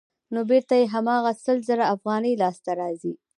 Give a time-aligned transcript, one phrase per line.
[0.33, 3.13] نو بېرته یې هماغه سل زره افغانۍ لاسته راځي